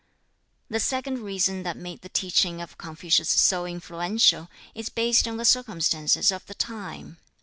The 0.67 0.79
second 0.79 1.19
reason 1.19 1.61
that 1.61 1.77
made 1.77 2.01
the 2.01 2.09
teaching 2.09 2.59
of 2.59 2.79
Confucius 2.79 3.29
so 3.29 3.67
influential 3.67 4.49
is 4.73 4.89
based 4.89 5.27
on 5.27 5.37
the 5.37 5.45
circumstances 5.45 6.31
of 6.31 6.43
the 6.47 6.55
time. 6.55 7.19